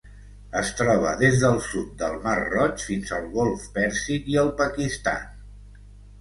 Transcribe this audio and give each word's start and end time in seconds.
Es 0.59 0.69
troba 0.77 1.09
des 1.19 1.35
del 1.43 1.59
sud 1.65 1.91
del 1.99 2.17
Mar 2.23 2.33
Roig 2.53 2.87
fins 2.87 3.13
al 3.19 3.29
Golf 3.37 3.69
Pèrsic 3.77 4.33
i 4.35 4.41
el 4.45 4.51
Pakistan. 4.65 5.31